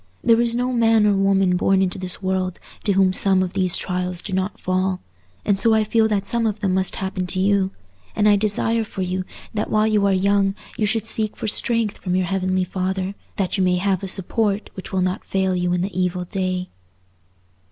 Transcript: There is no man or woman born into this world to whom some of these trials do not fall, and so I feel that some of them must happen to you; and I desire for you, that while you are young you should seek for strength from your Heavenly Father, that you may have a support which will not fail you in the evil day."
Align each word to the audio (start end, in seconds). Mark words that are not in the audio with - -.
There 0.23 0.41
is 0.41 0.55
no 0.55 0.73
man 0.73 1.05
or 1.05 1.13
woman 1.13 1.55
born 1.55 1.83
into 1.83 1.99
this 1.99 2.23
world 2.23 2.59
to 2.85 2.93
whom 2.93 3.13
some 3.13 3.43
of 3.43 3.53
these 3.53 3.77
trials 3.77 4.23
do 4.23 4.33
not 4.33 4.59
fall, 4.59 4.99
and 5.45 5.59
so 5.59 5.75
I 5.75 5.83
feel 5.83 6.07
that 6.07 6.25
some 6.25 6.47
of 6.47 6.59
them 6.59 6.73
must 6.73 6.95
happen 6.95 7.27
to 7.27 7.39
you; 7.39 7.69
and 8.15 8.27
I 8.27 8.35
desire 8.35 8.83
for 8.83 9.03
you, 9.03 9.25
that 9.53 9.69
while 9.69 9.85
you 9.85 10.07
are 10.07 10.11
young 10.11 10.55
you 10.75 10.87
should 10.87 11.05
seek 11.05 11.37
for 11.37 11.47
strength 11.47 11.99
from 11.99 12.15
your 12.15 12.25
Heavenly 12.25 12.63
Father, 12.63 13.13
that 13.37 13.59
you 13.59 13.63
may 13.63 13.75
have 13.75 14.01
a 14.01 14.07
support 14.07 14.71
which 14.73 14.91
will 14.91 15.03
not 15.03 15.23
fail 15.23 15.55
you 15.55 15.71
in 15.71 15.81
the 15.81 15.95
evil 15.95 16.23
day." 16.23 16.69